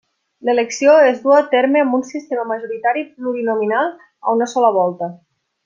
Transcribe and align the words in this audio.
L'elecció 0.47 0.95
es 1.09 1.19
duu 1.25 1.35
a 1.39 1.41
terme 1.51 1.83
amb 1.85 1.97
un 1.99 2.07
sistema 2.07 2.47
majoritari 2.53 3.05
plurinominal 3.13 3.93
a 4.07 4.37
una 4.39 4.49
sola 4.57 4.77
volta. 4.83 5.13